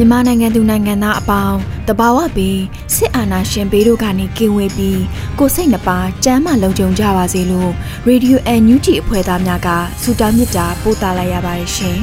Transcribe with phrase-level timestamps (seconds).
[0.00, 2.60] မြန်မာနိုင်ငံသူနိုင်ငံသားအပေါင်းတဘာဝပြီး
[2.94, 5.00] စစ်အာဏာရှင်ဘေးတို့ကနေကင်းဝေးပြီး
[5.38, 7.70] ကိုစိတ်နှပါစမ်းမလုံးကြုံကြပါစေလို့
[8.06, 9.68] ရေဒီယိုအန်ယူဂျီအဖွဲ့သားများက
[10.02, 11.98] ဆုတောင်းမေတ္တာပို့သလိုက်ရပါတယ်ရှင်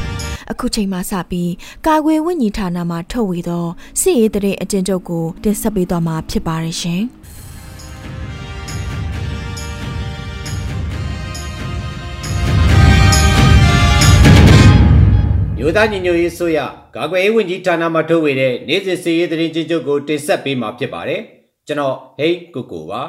[0.50, 1.52] ။အခုချိန်မှစပြီး
[1.86, 3.66] ကာကွယ်ဝိညာဉ်ဌာနမှထုတ်ဝေသော
[4.00, 7.02] စစ်ရေးတရေအကျဉ်းချုပ်ကိုတင်ဆက်ပေးသွားမှာဖြစ်ပါတယ်ရှင်။
[15.62, 16.58] မြို့သားညီညွတ်ရေးဆိုရ
[16.96, 21.20] ကာကွယ်ရေးဝန်ကြီးဌာနမှထုတ်ဝေတဲ့နေ့စဉ်စီရေးသတင်းချင်းချုပ်ကိုတင်ဆက်ပေးမှာဖြစ်ပါတယ်
[21.66, 23.00] ကျွန်တော်ဟိတ်ကိုကိုပါ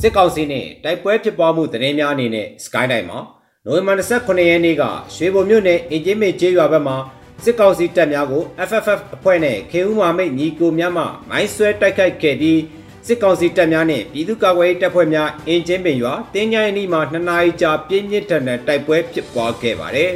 [0.00, 3.18] စစ်ကောင်စီနဲ့တိုက်ပွဲဖြစ်ပွားမှုသတင်းများအနေနဲ့ Sky တိုင်းမှာ
[3.64, 4.82] နိုဝင်ဘာ29ရက်နေ့က
[5.14, 6.96] ရွှေဘုံမြို့နယ်အင်ဂျင်မေကျေးရွာဘက်မှာ
[7.44, 12.58] စစ်ကောင်စီတပ်များကို FFF အဖွဲ့နဲ့ KU မာမိတ်ညီကိုများမှမိုင်းဆွဲတိုက်ခိုက်ခဲ့ပြီး
[13.06, 20.12] စစ်ကောင်စီတပ်များနဲ့ပြည်သူ့ကာကွယ်ရေးတပ်ဖွဲ့များအင်ဂျင်ပင်ရွာတင်းကြိုင်နီမှာ2နာရီကြာပြင်းပြင်းထန်ထန်တိုက်ပွဲဖြစ်ပွားခဲ့ပါတယ်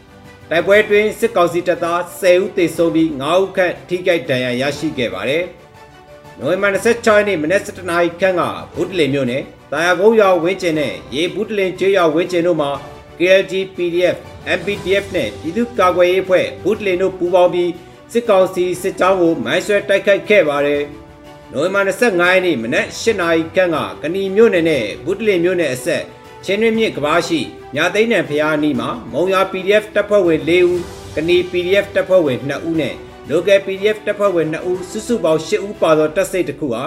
[0.50, 5.44] ။တိုက်ပွဲတွင်စစ်ကောင်စီတပ်သား10ဦးသေဆုံးပြီး9ဦးခန့်ထိခိုက်ဒဏ်ရာရရှိခဲ့ပါတယ်။
[6.38, 8.42] နိုဝင်ဘာ26ရက်နေ့မနက်7:00နာရီခန့်က
[8.74, 9.42] ဘူးတလင်မြို့နယ်
[9.72, 12.70] တာယာကုန်းရွာဝင်းကျင်နဲ့ရေဘူးတလင်ကျွော်ဝင်းကျင်တို့မှာ
[13.18, 14.16] KLG PDF
[14.58, 17.70] MPDF နဲ့ပြည်သူ့ကာကွယ်ရေးအဖွဲ့ဘူးတလင်တို့ပူးပေါင်းပြီး
[18.12, 20.82] စစ်ကောင်စီစစ်ကြောင်းကိုမိုင်းဆွဲတိုက်ခိုက်ခဲ့ပါတယ်။
[21.54, 26.02] နိုဝင်ဘာ25ရက်နေ့မနက်8နာရီခန့်ကကဏီမြို့နယ်နဲ့ဘူးတလင်မြို့နယ်အဆက်
[26.44, 27.40] ချင်းတွင်းမြစ်ကဘာရှိ
[27.74, 30.80] ညာသိန်းနံဖျားအနီးမှာမုံရွာ PDF တပ်ဖွဲ့ဝင်4ဦး
[31.16, 32.94] ကဏီ PDF တပ်ဖွဲ့ဝင်2ဦးနဲ့
[33.30, 36.84] local PDF တပ်ဖွဲ့ဝင်2ဦးစုစုပေါင်း8ဦးပါသောတပ်စိတ်တစ်ခုဟာ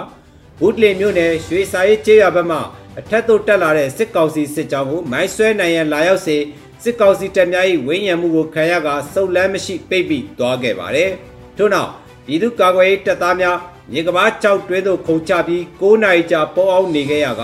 [0.60, 2.58] ဘူးတလင်မြို့နယ်ရွှေစာရေးကျေးရွာဘက်မှ
[2.98, 6.36] အထက်သို့တက်လာတဲ့စစ်ကောင်စီစစ်ကြောင်းကိုမိုင်းဆွဲနိုင်ရန်လာရောက်စေ
[6.82, 11.10] စစ်ကောင်စီတပ်များ၏ဝင်းရံမှုကိုခံရကစုပ်လန်းမရှိပိတ်ပြီးသွားခဲ့ပါတယ်။
[11.56, 11.90] ထို့နောက်
[12.26, 13.58] ပြည်သူ့ကာကွယ်ရေးတပ်သားများ
[13.90, 17.42] မြေကဘာကြောက်တွဲသို့ခုန်ချပြီး9နာရီကြာပေါ်အောင်နေခဲ့ရက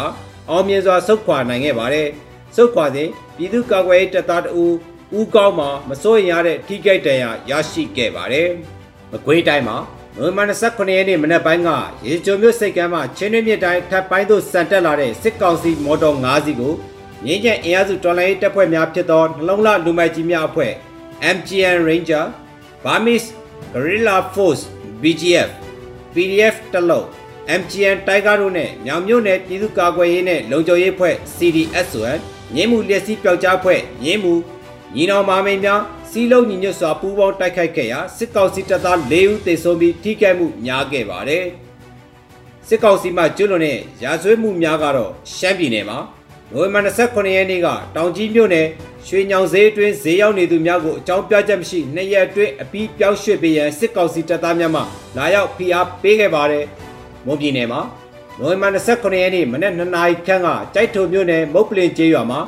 [0.50, 2.08] အောင်မြင်စွာဆုတ်ခွာနိုင်ခဲ့ပါတယ်။
[2.56, 4.74] ဆုတ်ခွာစဉ်ပြည်သူ့ကာကွယ်ရေးတပ်သားတဦး
[5.18, 8.48] ဦးကောင်းမှာမစိုးရင်ရတဲ့ထိခိုက်ဒဏ်ရာရရှိခဲ့ပါတယ်။
[9.12, 9.76] မကွေးတိုင်းမှာ
[10.16, 11.70] နိုဝင်ဘာ29ရက်နေ့မနက်ပိုင်းက
[12.06, 16.74] ရေကြုံမြို့စိတ်ကမ်းမှာချင်းတွင်းမြစ်တိုင်းထပ်ပိုင်းသို့စံတက်လာတဲ့စစ်ကောင်စီမော်တော်၅စီးကို
[17.26, 20.72] ငင်းကျန်အင်အားစုတော်လိုင်းတပ်ဖွဲ့များဖြစ်သောနှလုံးလှလူမိုက်ကြီးများအဖွဲ့
[21.36, 22.24] MGN Ranger
[22.84, 23.28] Burmese
[23.72, 24.62] Guerrilla Force
[25.02, 25.61] BGF
[26.14, 27.06] PDF တလုံး
[27.60, 32.18] MGN တိုက်ကားတို့နဲ့မြောင်မြို့နယ်ပြည်သူ့ကာကွယ်ရေးနဲ့လုံခြုံရေးဖွဲ့ CDSON
[32.54, 34.34] ငင်းမှုလျက်စီးပျောက်ကြားဖွဲ့ငင်းမှု
[34.94, 35.80] ညီနောင်မာမိန်များ
[36.10, 41.44] စီးလုံးညီညွတ်စွာပူးပေါင်းတိုက်ခိုက်ခဲ့ရာစစ်ကောင်စီတပ်သား၄ဦးသေဆုံးပြီးထိခိုက်မှုများခဲ့ပါတယ်
[42.68, 45.98] စစ်ကောင်စီမှကျွလွန်တဲ့ရာဇဝတ်မှုများကတော့ရှမ်းပြည်နယ်မှာ
[46.54, 48.66] နိုဝင်ဘာ29ရက်နေ့ကတောင်ကြီးမြို့နယ်
[49.06, 54.82] ရွှေညောင်ဈေးအတွင်းဈေးရောက်နေသူများကိုအကြောင်းပြချက်မရှိနှစ်ရက်အတွင်းအပြီးပြောင်းရွှေ့ပေးရန်စစ်ကောင်စီတပ်သားများမှ
[55.16, 56.64] လာရောက်ဖိအားပေးခဲ့ပါတယ်။
[57.26, 57.80] မွန်ပြည်နယ်မှာ
[58.38, 62.40] နိုဝင်ဘာ29ရက်နေ့မနက်2နာရီခန့်ကကြိုက်ထုံမြို့နယ်မုတ်ပလင်ကျေးရွာမှာ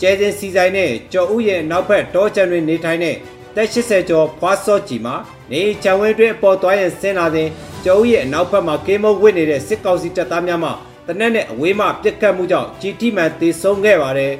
[0.00, 3.16] ကျဲစင်စီဆိုင်နဲ့ကျော်ဦးရဲ့နောက်ဘက်တောချန်တွင်နေထိုင်တဲ့
[3.56, 5.14] တက်80ကျော်ဖွားစော့ကြီးမှာ
[5.52, 7.48] နေချံဝဲတွင်အပေါ်သွားရင်ဆင်းလာတဲ့
[7.84, 10.70] ကျော်ဦးရဲ့အနောက်ဘက်မှာကင်းမုတ်ဝစ်နေတဲ့စစ်ကောင်စီတပ်သားများမှ
[11.06, 14.32] တနက်နဲ့အဝေးမှပြစ်ခတ်မှုကြောင့်ဂျီတီမန်သေဆုံးခဲ့ပါတယ်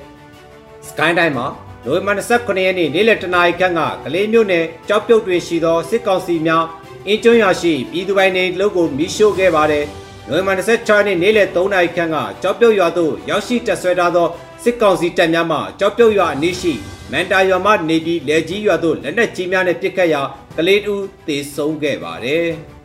[0.86, 1.46] ။စကိုင်းတိုင်းမှာ
[1.84, 6.64] နိုဝင်ဘာ29ရက်နေ့နေ့လယ်တနာရီခန့်ကကလေးမြို့နယ်ကြောက်ပြုတ်တွင်ရှိသောစစ်ကောင်စီများ
[7.06, 9.84] အင်းကျွန်းရွာရှိပြည်သူပိုင်နေလုပ်ကိုမိရှို့ခဲ့ပါတယ်။
[10.28, 14.28] နိုဝင်ဘာ26ရက်နေ့နေ့လယ်3နာရီခန့်ကကြောက်ပြုတ်ရွာသို့ရောက်ရှိတက်ဆွဲထားသော
[14.62, 16.72] စစ်ကောင်စီတပ်များမှကြောက်ပြုတ်ရွာအနီးရှိ
[17.12, 20.22] မန်တာရွာမှနေပြီးလက်ကြီးရွာသို့လက်နက်ကြီးများနဲ့ပစ်ခတ်ရာ
[20.56, 20.94] ကလေးတူ
[21.26, 22.46] သေဆုံးခဲ့ပါတယ်။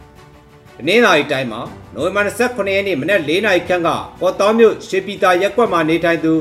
[0.77, 1.61] ဒီနေ့နိုင်တိုင်းမှာ
[1.95, 3.89] နိုဝင်ဘာ29ရက်နေ့မနက်4နာရီခန့်က
[4.19, 6.33] ပေါ်တော်မြို့ရွှေပြည်သာရက်ကွက်မှာနေထိုင်သူ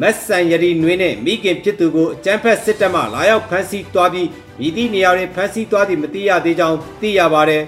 [0.00, 4.28] မက်ဆန်ယရီနွေးနဲ့မိခင်ဖြစ်သူကိုအကြမ်းဖက်စစ်တပ်မှလာရောက်ဖမ်းဆီးသွားပြီး
[4.58, 7.62] မိသည့်နေရာတွင်ဖမ်းဆီးသွားသည်မသိရသေးကြောင်းသိရပါတယ်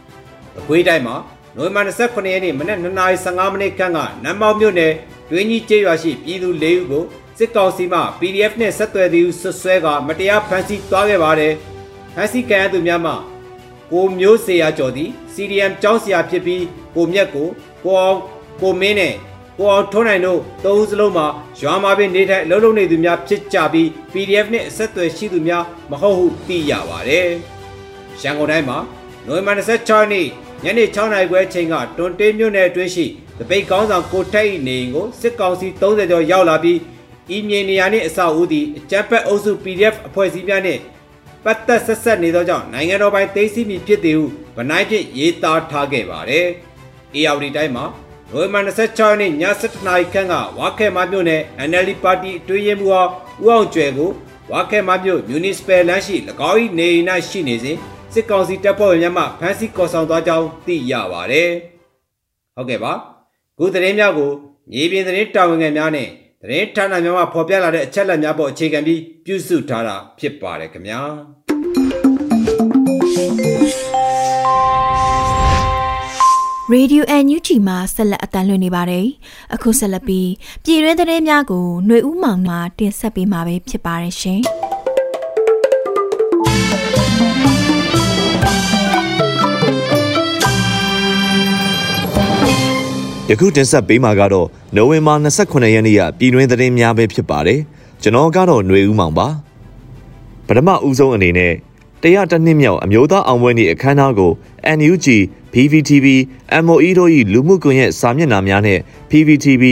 [0.58, 1.16] ။အကွေးတိုင်းမှာ
[1.56, 4.92] နိုဝင်ဘာ29ရက်နေ့မနက်9:15မိနစ်ခန့်ကနမ်မောက်မြို့နယ်
[5.30, 7.04] တွင်းကြီးကျေးရွာရှိပြည်သူ၄ဦးကို
[7.38, 11.52] စစ်ကောင်စီမှ PDF နဲ့ဆက်သွယ်သူဆွဆွဲကမတရားဖမ်းဆီးသွားခဲ့ပါတယ်။
[12.14, 13.16] ဖမ်းဆီးခံရသူများမှာ
[13.94, 16.64] ကိုမျိုးစေရကျော်သည် CDM ကျောင်းဆရာဖြစ်ပြီး
[16.94, 17.48] ကိုမြက်ကို
[17.84, 18.18] ကိုအောင်
[18.60, 19.14] ကိုမင်းနဲ့
[19.58, 21.26] ကိုအောင်ထွန်းနိုင်တို့သုံးဦးစလုံးမှာ
[21.60, 27.28] ရွာမှာပင်နေထိုင်အလုပ်လုပ်နေသူများဖြစ်ကြပြီး PDF နဲ့အဆက်အသွယ်ရှိသူများမဟုတ်ဟုသိရပါတယ်။
[28.22, 28.78] ရန်ကုန်တိုင်းမှာ
[29.26, 30.26] နိုဝင်ဘာ26ရက်နေ့
[30.62, 33.06] ညနေ6နာရီခွဲအချိန်ကတွန်တေးမြို့နယ်အတွင်းရှိ
[33.38, 36.78] တပိတ်ကောင်းဆောင်ကိုထိုက်နေအိမ်ကိုစစ်ကောင်စီ30ကျော်ရောက်လာပြီး
[37.36, 40.80] ဤမြေနေရာနှင့်အဆောက်အဦသည်အကြမ်းဖက်အုပ်စု PDF အဖွဲ့အစည်းများနှင့်
[41.44, 44.26] ပတ်သက်ဆက်ဆက်နေသောကြောင့်နိုင်ငံတော်ပိုင်သိမ်းဆည်းမည်ဖြစ်သည်ဟု
[44.56, 46.46] ဗနိုင်ဖြင့်ရေးသားထားခဲ့ပါတယ်။
[47.16, 47.84] ARD တိုင်းမှာ
[48.30, 49.32] နိုဝင်ဘာ26ရက်နေ့ည
[49.62, 52.98] 7:00နာရီခန့်ကဝါခဲမမြို့နယ် NLD ပါတီအတွင်းရေးမှူးဦး
[53.44, 54.10] အောင်ကျွယ်ကို
[54.52, 56.16] ဝါခဲမမြို့ Municipal လမ်းရှိ၎
[56.50, 57.76] င်း၏နေအိမ်၌ရှိနေစဉ်
[58.12, 61.50] စစ်ကောင်စီတပ်ဖွဲ့ဝင်များမှဖမ်းဆီးခေါ်ဆောင်သွားကြောင်းသိရပါတယ်။
[62.54, 62.92] ဟုတ်ကဲ့ပါ။
[63.58, 64.30] ခုသတင်းများကို
[64.70, 66.08] မြေပြင်သတင်းတာဝန်ခံများနဲ့
[66.46, 71.00] သတင်းဌာနများမှဖော်ပြလာတဲ့အချက်အလက်များပေါ်အခြေခံပြီးပြုစုထားတာဖြစ်ပါတယ်ခင်ဗျာ။
[76.74, 79.06] Radio NUG မှာဆက်လက်အတန်းလွှင့်နေပါတယ်။
[79.54, 80.30] အခုဆက်လက်ပြီး
[80.64, 84.42] ပြည်တွင်းသတင်းများကိုຫນွေဦးမောင်မှတင်ဆက်ပေးမှာပဲဖြစ်ပါတယ်ရှင်။
[93.30, 97.60] ယခုတင်ဆက်ပေးမှာကတော့နိုဝင်ဘာ29ရက်နေ့ကပြည်တွင်းသတင်းများပဲဖြစ်ပါတယ်
[98.02, 99.28] ကျွန်တော်ကတော့ຫນွေဦးမောင်ပါ
[100.46, 101.52] ပထမဦးဆုံးအနေနဲ့
[102.02, 104.32] တရားတစ်နှစ်မြောက်အမျိုးသားအောင်ပွဲနေ့အခမ်းအနားကို
[104.78, 105.06] NUG
[105.52, 106.06] PVTV
[106.64, 108.78] MOE တို့၏လူမှုကွန်ရက်စာမျက်နှာများနဲ့
[109.10, 109.64] PVTV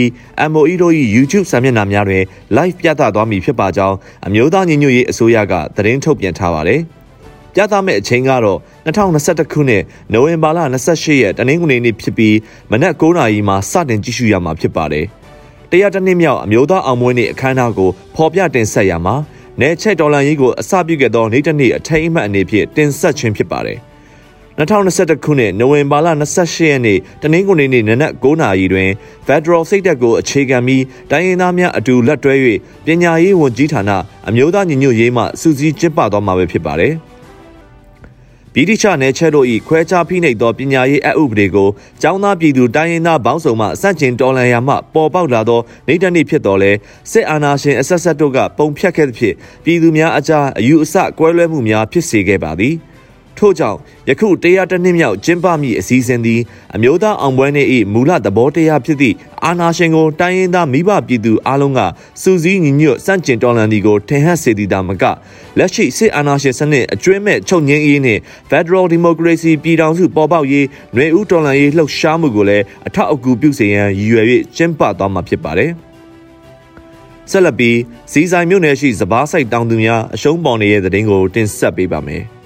[0.51, 2.23] MOE တို့၏ YouTube စာမျက်နှာများတွင်
[2.57, 3.95] live ပြသသွားမည်ဖြစ်ပါကြောင်း
[4.27, 6.81] အမျိုးသားညီညွတ်ရေးအစိုးရကသတင်းထုတ်ပြန်ထားပါတယ်။
[7.55, 9.83] ပြသမယ့်အချိန်ကတော့2021ခုနှစ်
[10.13, 10.59] နိုဝင်ဘာလ
[10.89, 12.37] 28ရက်တနင်္ဂနွေနေ့ဖြစ်ပြီး
[12.71, 15.05] မနက်9:00နာရီမှာစတင်ကြည့်ရှုရမှာဖြစ်ပါတယ်။
[15.71, 19.15] တရားတစ်နှစ်မြောက်အမျိုးသားအောင်ပွဲနေ့အခမ်းအနားကိုဖော်ပြတင်ဆက်ရမှာ
[19.59, 23.79] နယ်ချက်ဒေါ်လာရေးကိုအစပြုခဲ့သောနေ့တစ်နေ့အထိမ်းအမှတ်အနေဖြင့်တင်ဆက်ခြင်းဖြစ်ပါတယ်။
[24.59, 26.07] 2021ခုနှစ်နိုဝင်ဘာလ
[26.37, 28.89] 28ရက်နေ့တနင်္ဂနွေနေ့နနက်9:00နာရီတွင်
[29.27, 32.33] Federal စိတ်တက်ကိုအခြေခံပြီးတိုင်းရင်းသားများအတူလက်တွဲ၍
[32.85, 33.91] ပညာရေးဝန်ကြီးဌာန
[34.29, 36.93] အမျိုးသားညီညွတ်ရေးမှစူးစီးကျင်းပသွားမှာပဲဖြစ်ပါတယ်။
[38.55, 41.69] ဗြိတိရှနယ်ချက်တို့၏ခွဲခြားဖိနှိပ်သောပညာရေးအဥပဒေကို
[42.03, 46.71] ចောင်းသားပြည်သူတိုင်းရင်းသားဘောင်းဆောင်မှစန့်ကျင်တော်လှန်ရာမှပေါ်ပေါက်လာသောနေတနေ့ဖြစ်တော်လဲ
[47.11, 52.75] စစ်အာဏာရှင်အဆက်ဆက်တို့ကပုံဖြတ်ခဲ့သဖြင့်ပြည်သူများအကြားအယူအဆကွဲလွဲမှုများဖြစ်စေခဲ့ပါသည်။
[53.37, 53.77] ထို့ကြောင့်
[54.09, 56.41] ယခုတရားတစ်နှစ်မြောက်ကျင်းပမည့်အစည်းအဝေးသည်
[56.75, 59.15] အမျိုးသားအောင်ပွဲနေ့၏မူလသဘောတရားဖြစ်သည့်
[59.45, 61.79] အာဏာရှင်ကိုတိုင်းရင်းသားမိဘပြည်သူအလုံးက
[62.21, 65.03] စူးစီးညီညွတ်စန့်ကျင်တော်လှန်သည်ကိုထင်ဟပ်စေသည်သာမက
[65.57, 74.25] လက်ရှိစစ်အာဏာရှင်စနစ်အကျွမ်းမဲ့ချုပ်ငင်းရေးနှင့် Federal Democracy ပြည်ထောင်စုပေါ်ပေါက်ရေးຫນွေဦးတော်လှန်ရေးလှုပ်ရှားမှုကိုလည်းအထောက်အကူပြုစေရန်ရည်ရွယ်၍
[74.55, 75.71] ကျင်းပသွားမှာဖြစ်ပါတယ်
[77.31, 77.77] ဆက်လက်ပြီး
[78.11, 82.23] စီဆိုင်မြို့နယ်ရှိစပားဆိုင်တောင်သူများအရှုံးပေါ်နေတဲ့တဲ့တင်ကိုတင်ဆက်ပေးပါမယ်။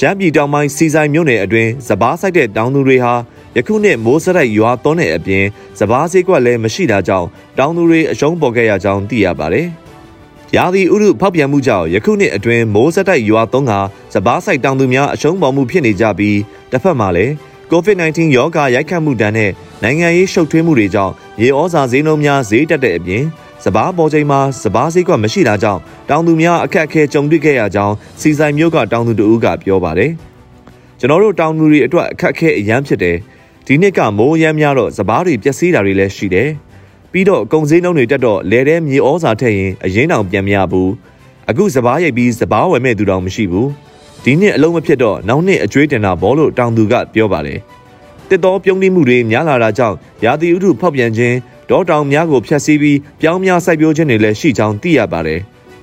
[0.00, 3.14] ရမ်းပြည်တောင်ပိုင်းစီဆိုင်မြို့နယ်အတွင်းစပားဆိုင်တဲ့တောင်သူတွေဟာ
[3.56, 5.44] ယခုနှစ်မိုးစရိုက်ရွာသွန်းတဲ့အပြင်
[5.78, 7.28] စပားဈေးကွက်လည်းမရှိတာကြောင့်
[7.58, 9.66] တောင်သူတွေအရှုံးပေါ်ခဲ့ရကြောင်းသိရပါတယ်။
[10.56, 13.72] ရာသီဥတုဖောက်ပြန်မှုကြောင့်ယခုနှစ်အတွင်းမိုးစတိုက်ရွာသွန်းက
[14.14, 16.38] စပားဆိုင်တောင်သူများအရှုံးပေါ်မှုဖြစ်နေကြပြီး
[16.70, 17.32] တစ်ဖက်မှာလည်း
[17.70, 19.50] COVID-19 ရောဂါရိုက်ခတ်မှုတန်းနဲ့
[19.82, 21.12] နိုင်ငံရေးရှုပ်ထွေးမှုတွေကြောင့်
[21.42, 23.24] ရေဩဇာဈေးနှုန်းများဈေးတက်တဲ့အပြင်
[23.68, 25.80] စပားပေါ်ချိန်မှာစပားဈေးကွက်မရှိတာကြောင့်
[26.10, 30.10] တောင်သူများအခက်အခဲကြုံတွေ့ခဲ့ရကြောင်းစီဆိုင်မျိုးကတောင်သူတဦးကပြောပါတယ်။
[30.98, 33.16] ကျွန်တော်တို့တောင်သူတွေအတွက်အခက်အခဲအများဖြစ်တယ်။
[33.66, 36.48] ဒီနှစ်ကမိုးရမ်းများတော့စပားတွေပျက်စီးတာတွေလည်းရှိတယ်။
[37.12, 40.88] ပြီးတော့ကုန်စည်နှုန်းတွေတက်တော့လဲတဲ့မြေဩဇာထက်ရင်အရင်တောင်ပြန်မရဘူး။
[41.50, 43.68] အခုစပားရိပ်ပြီးစပားဝယ်မဲ့သူတောင်မရှိဘူး။
[44.24, 47.58] ဒီနှစ်အလုံးမဖြစ်တော့နောက်နှစ်အကျွေးတင်တာဘောလို့တောင်သူကပြောပါတယ်။
[48.28, 51.36] တစ်တော်ပြုံးတိမှုတွေများလာတာကြောင့်ရာသီဥတုဖောက်ပြန်ခြင်း
[51.70, 55.40] ဒေါတောင်များကိုဖျက်ဆီးပြီးပြောင်းများစိုက်ပျိုးခြင်းတွေလည်းရှိကြောင်းသိရပါတယ်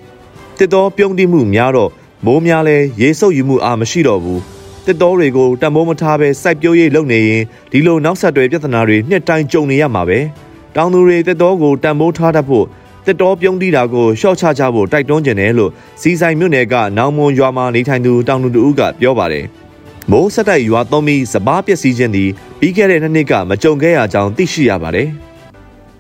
[0.58, 1.92] ။တစ်တော်ပြုံးတိမှုများတော့
[2.26, 4.40] မိုးများလဲရေဆုပ်ယူမှုအားမရှိတော့ဘူး။
[4.86, 10.20] တစ်တော်တွေကိုတံမိုးမထားဘဲစိုက်ပျိုးရေးလုပ်နေရင်ဒီလိုနောက်ဆက်တွဲပြဿနာတွေနှစ်တိုင်းကြုံနေရမှာပဲ။
[10.76, 12.66] တောင်သူတွေတစ်တော်ကိုတံမိုးထားတတ်ဖို့
[13.06, 15.72] တစ်တော်ပြုံးတိတာကိုရှော့ချကြဖို့တိုက်တွန်းကြတယ်လို့
[16.02, 19.46] စီဆိုင်မြို့နယ်ကနောင်မွန်ရွာမှာနေထိုင်သူတောင်သူတို့ကပြောပါတယ်။
[20.12, 25.10] မိုးဆက်တိုက်ရွာသွန်းပြီးစပားပျက်စီးခြင်းသည်ပြီးခဲ့တဲ့နှစ်နှစ်ကမကြုံခဲ့ရကြောင်းသိရှိရပါတယ်။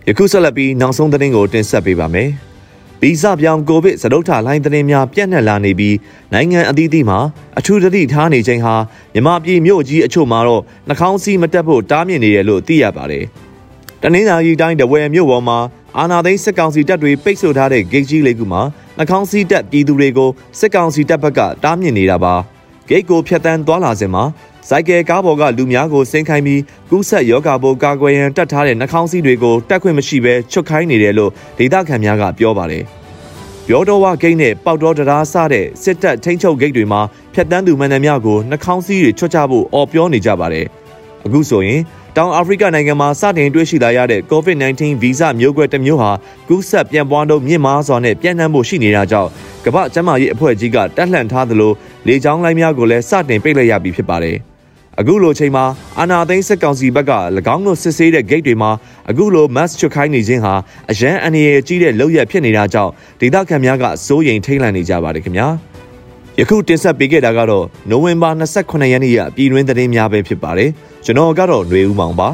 [0.08, 2.30] ယခုဆက်လက်ပြီးနောက်ဆုံးသတင်းကိုတင်ဆက်ပေးပါမယ်။
[3.02, 5.96] ဗီဇပြောင်းကိုဗစ်စတုထလိုင်းသတင်းများပြန့်နှံ့လာနေပြီး
[6.34, 7.20] နိုင်ငံအသီးသီးမှာ
[7.60, 8.76] အထူးသတိထားနေခြင်းဟာ
[9.14, 13.26] မြမပြည်မြို့ကြီးအချို့မှာတော့နှာခေါင်းစည်းမတက်ဖို့တားမြစ်နေတယ်လို့သိရပါတယ်။
[14.02, 15.58] တနင်္လာရီတိုင်းတဝယ်မြို့ပေါ်မှာ
[15.98, 18.62] အာနာသိန်းစစ်ကောင်စီတပ်တွေပိတ်ဆို့ထားတဲ့ဂိတ်ကြီးလေးခုမှာ
[18.98, 20.30] နှာခေါင်းစည်းတက်ပြည်သူတွေကို
[20.60, 22.36] စစ်ကောင်စီတပ်ဘက်ကတားမြစ်နေတာပါ။
[22.90, 24.24] ဂိတ်ကိုဖျက်ဆီးသွားလာစဉ်မှာ
[24.70, 32.84] စိုက်ကယ်ကားပေါ်ကလူများကိုဆင်းခိုင်းပြီးကူးဆက်ယောဂဘိုကာကွယ်ရန်တတ်ထားတဲ့နှာခေါင်းစည်းတွေကိုတက်ခွင့်မရှိဘဲချွတ်ခိုင်းနေတယ်လို့ဒေသခံများကပြောပါတယ်။
[33.68, 37.02] ပြောတော်ဝဂိတ်နဲ့ပေါတော်တရားစတဲ့စစ်တပ်ထိန်းချုပ်ဂိတ်တွေမှာ
[37.34, 40.66] ဖျက်တမ်းသူမှန်သမျှကိုနှာခေါင်းစည်းတွေချွတ်ချဖို့အော်ပြောနေကြပါတယ်။
[41.26, 41.82] အခုဆိုရင်
[42.18, 46.12] တောင်အာဖရိကနိုင်ငံမှာစတင်တွေ့ရှိလာရတဲ့ COVID-19 ဗီဇမျိုးကွဲတစ်မျိုးဟာ
[46.48, 49.30] ကူးဆက်ပြန့်ပွားတော့မြင့်မားစွာနဲ့ပြန့်နှံ့မှုရှိနေတာကြောင့်
[49.66, 51.72] ကမ္ဘာ့ကျန်းမာရေးအဖွဲ့ကြီးကတက်လှန့်ထားသလို
[52.08, 54.38] လေကြောင်းလိုင်းများကိုလည်းစတင်ပိတ်လိုက်ရပြီဖြစ်ပါတယ်။
[55.00, 55.66] အခုလိုချိန်မှာ
[56.00, 57.12] အာနာသိန်းစစ်ကောင်စီဘက်က၎
[57.56, 58.72] င်းတို့စစ်ဆေးတဲ့ gate တွေမှာ
[59.10, 60.54] အခုလို mass ချွတ်ခိုင်းနေခြင်းဟာ
[60.92, 65.48] အရန်အန္တရာယ်ကြီးတဲ့လုပ်ရဖြစ်နေတာကြောင့်ဒေသခံများကစိုးရိမ်ထိတ်လန့်နေကြပါတယ်ခင်ဗျာ။
[66.40, 70.70] ယခုတင်ဆက်ပေးခဲ့တာကတော့နိုဝင်ဘာ28ရက်နေ့ရပြည်တွင်းသတင်းများပဲဖြစ်ပါတယ်။
[71.06, 72.30] ကျွန်တော်ကတော့ຫນွေဦးမောင်ပါ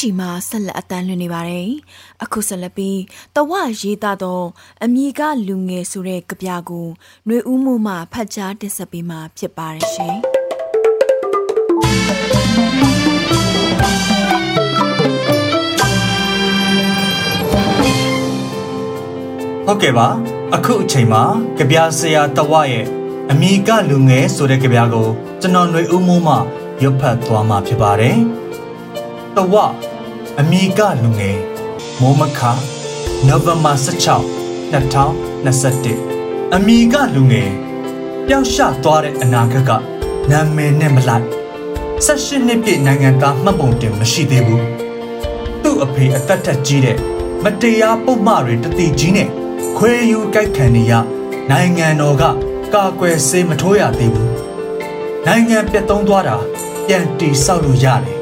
[0.00, 1.70] NUG မှာဆက်လက်အတန်းလွှင့်နေပါတယ်။
[2.24, 3.00] အခုဆက်လက်ပြီး
[3.34, 4.42] တဝရေးသားသော
[4.84, 6.86] အမိကလူငယ်ဆိုတဲ့ကြပြကို
[7.26, 10.16] ຫນွေဦးမှုမှဖတ်ကြားတင်ဆက်ပေးမှာဖြစ်ပါတယ်ရှင်။
[19.66, 20.08] ဟုတ်ကဲ့ပါ
[20.54, 21.22] အခုအချိန်မှာ
[21.58, 22.86] ကြပြဆရာတဝရဲ့
[23.30, 25.08] အမိကလူငယ်ဆိုတဲ့ကြပြကို
[25.40, 26.34] ကျွန်တော်ຫນွေဦးမိုးမှ
[26.82, 28.18] ရွတ်ဖတ်သွားမှာဖြစ်ပါတယ်
[29.36, 29.54] တဝ
[30.39, 31.39] အမိကလူငယ်
[32.01, 32.39] မိုးမခ
[33.27, 37.51] နိုဝင်ဘာ16 2021အမိကလူငယ်
[38.27, 39.71] ပျောက်ရှသွားတဲ့အနာဂတ်က
[40.31, 41.27] နာမည်နဲ့မလိုက်
[42.05, 44.65] 16နှစ်ပြည့်နိုင်ငံသားမှတ်ပုံတင်မရှိသေးဘူး
[45.63, 46.97] သူ့အဖေအသက်ထက်ကြီးတဲ့
[47.43, 49.29] မတရားပုံမှားတွေတတိကြီးနဲ့
[49.77, 50.93] ခွဲယူကြိုက်ခံနေရ
[51.49, 52.23] နိုင်ငံတော်က
[52.73, 54.31] ကာကွယ်ဆေးမထိုးရသေးဘူး
[55.27, 56.37] နိုင်ငံပြတ်သုံးသွားတာ
[56.87, 58.17] ပြန်တီဆောက်လို့ရတယ်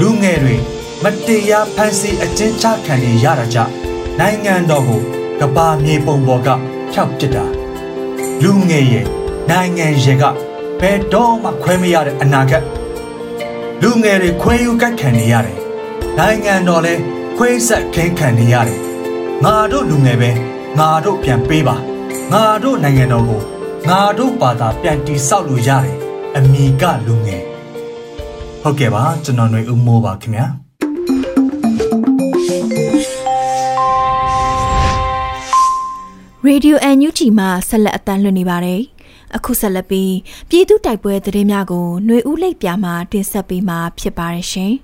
[0.00, 0.56] လူငယ်တွေ
[1.04, 3.72] မတရားဖန်ဆီးအကျဉ်းချခံနေရတာကြောင့်
[4.20, 5.02] နိုင်ငံတော်ကို
[5.40, 6.48] ကဘာမြေပုံပေါ်က
[6.92, 7.44] ဖြောက်ပစ်တာ
[8.42, 9.06] လူငယ်ရဲ့
[9.50, 10.24] နိုင်ငံရဲ့က
[10.80, 12.64] ဘယ်တော့မှခွဲမရတဲ့အနာဂတ်
[13.82, 15.58] လူငယ်တွေခွဲယူကြိုက်ခံနေရတယ်
[16.18, 17.02] နိုင်ငံတော်လည်း
[17.36, 18.80] ခွဲဆက်ခင်းခံနေရတယ်
[19.44, 20.30] ငါတို့လူငယ်ပဲ
[20.78, 21.76] ငါတို့ပြန်ပေးပါ
[22.32, 23.42] ငါတို့နိုင်ငံတော်ကို
[23.88, 25.96] ငါတို့ဘာသာပြန်တီဆောက်လို့ရတယ်
[26.36, 27.42] အမိကလူငယ်
[28.62, 30.61] ဟုတ်ကဲ့ပါကျွန်တော်ຫນွေဦးမိုးပါခင်ဗျာ
[36.46, 38.82] ရေဒီယို NUG မှာဆက်လက်အတန်းလွှင့်နေပါတယ်။
[39.36, 40.14] အခုဆက်လက်ပြီး
[40.48, 44.72] ပြည်သူတိုက်ပွဲသတင်းများကိုຫນွေဦးလိပ်ပြမှာတင်ဆက်ပေးမှာဖြစ်ပါတယ်ရှင်။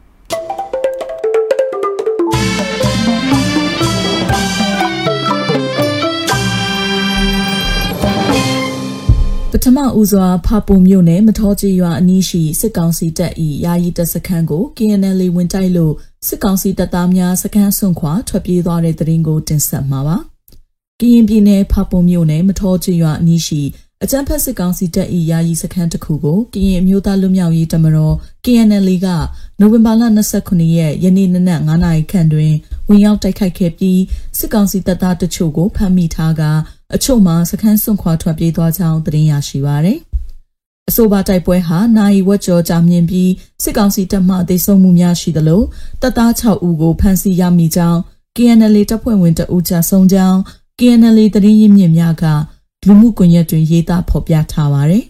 [9.52, 13.32] ပထမဦးစွာဖာပုံမြို့နယ်မထောကြီးရွာအနီးရှိစစ်ကောင်စီတပ်၏
[13.64, 15.94] ယာယီတပ်စခန်းကို KNL ဝင်တိုက်လို့
[16.26, 20.18] စစ်ကောင်စီတပ်သားများစခန်းဆွန့်ခွာထွက်ပြေးသွားတဲ့တဲ့ရင်ကိုတင်ဆက်မှာပါ။
[21.02, 23.62] ကရင်ပြည်နယ်ဖာပုံမြို့နယ်မထောကြီးရွာအနီးရှိ
[24.02, 28.14] အကြမ်းဖက်စစ်ကောင်စီတပ်၏ယာယီစခန်းတစ်ခုကိုကရင်အမျိုးသားလူမျိုးရေးတမတော်
[28.44, 29.06] KNL က
[29.60, 30.02] နိုဝင်ဘာလ
[30.38, 32.52] 29ရက်ယနေ့နနက်9နာရီခန့်တွင်
[32.88, 34.00] ဝင်ရောက်တိုက်ခိုက်ခဲ့ပြီး
[34.38, 36.42] စစ်ကောင်စီတပ်သားတချို့ကိုဖမ်းမိထားက
[36.94, 39.98] အချို့မှာစခန်းစွန့်ခွာထွက်ပြေးသွားကြောင်းသတင်းရရှိပါရယ်။
[40.88, 43.30] အဆိုပါတိုက်ပွဲဟာနိုင်ဝက်ကျော်ကြာမြင့်ပြီး
[43.62, 45.62] စစ်ကောင်စီတပ်မှဒေဆုံးမှုများရှိသလို
[46.02, 48.00] တပ်သား6ဦးကိုဖမ်းဆီးရမိကြောင်း
[48.36, 50.38] KNL တပ်ဖွဲ့ဝင်တအူးကြဆုံးကြောင်း
[50.80, 52.24] KNL သတင်းရင်းမြစ်များက
[52.86, 55.04] လူမှုကွန်ရက်တွင်ရေးသားဖော်ပြထားပါရယ်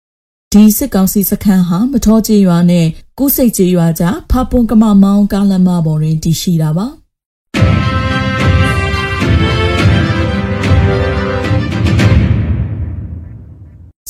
[0.52, 2.86] ။ဒီစစ်ကောင်စီစခန်းဟာမထောကျေးရွာနဲ့
[3.18, 6.86] ကုစိတ်ကျေးရွာကြားဖာပွန်ကမမောင်းကားလမ်းမပေါ်တွင်တည်ရှိတာပါ။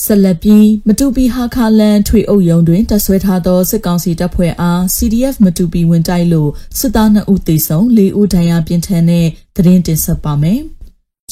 [0.04, 9.26] ဆက်လက်ပြီးမတူပီဟာခါလန်ထွေအုပ်ရုံတွင်တပ်ဆွဲထားသောစစ်ကောင်စီတပ်ဖွဲ့အား CDF မတူပီဝင်တိုက်လို့စစ်သား2ဦးသေဆုံး4ဦးဒဏ်ရာပြင်းထန်တဲ့
[9.56, 10.62] သတင်းတင်ဆက်ပါမယ်။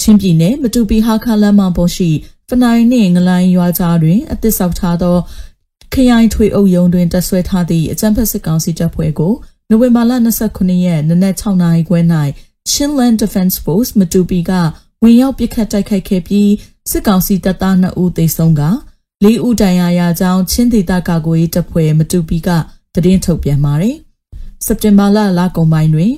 [0.00, 2.11] ချင်းပြည်နယ်မတူပီဟာခါလန်မှာပေါ်ရှိ
[2.49, 5.16] ဖနိုင်နှင့်ငလိုင်းရွာကြားတွင်အသစ်ဆောက်ထားသော
[5.95, 9.35] ခရိုင်ထွေအုပ်ရုံတွင်တပ်ဆွဲထားသည့်အကြမ်းဖက်စစ်ကောင်စီတပ်ဖွဲ့ကို
[9.69, 10.12] နိုဝင်ဘာလ
[10.49, 12.00] 29ရက်နနက်6နာရီခွဲ၌
[12.71, 14.50] Chinland Defense Force မတူပီက
[15.02, 16.50] ဝင်ရောက်ပစ်ခတ်တိုက်ခိုက်ခဲ့ပြီး
[16.90, 18.62] စစ်ကောင်စီတပ်သား2ဦးသေဆုံးက
[19.25, 22.49] ၄ဦးဒဏ်ရာရကြောင်းချင်းဒေသကာကွယ်ရေးတပ်ဖွဲ့မတူပီက
[22.95, 23.97] သတင်းထုတ်ပြန်ပါတယ်။
[24.66, 26.12] စက်တင်ဘာလလကုန်ပိုင်းတွင်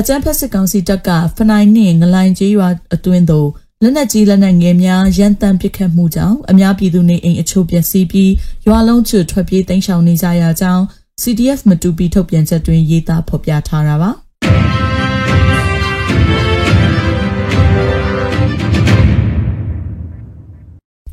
[0.00, 3.48] အကြမ်းဖက်စစ်ကောင်စီတပ်ကဖနိုင်နှင့်ငလိုင်ကျေးရွာအတွင်းသို့
[3.82, 8.32] လက်နက်ကြီးလက်နက်ငယ်များရန်တမ်းပစ်ခတ်မှုကြောင့်အများပြည်သူနေအိမ်အချို့ပျက်စီးပြီး
[8.66, 10.82] ရွာလုံးကျွတ်ထွက်ပြေးတိမ်းရှောင်နေကြရကြောင်း
[11.22, 14.10] CDF မတူပီထုတ်ပြန်ချက်တွင်ရေးသားဖော်ပြထားတာပါ။